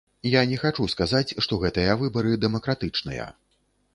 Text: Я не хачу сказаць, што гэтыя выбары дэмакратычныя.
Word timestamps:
Я 0.35 0.41
не 0.51 0.57
хачу 0.61 0.85
сказаць, 0.93 1.35
што 1.47 1.59
гэтыя 1.65 1.97
выбары 2.01 2.33
дэмакратычныя. 2.45 3.31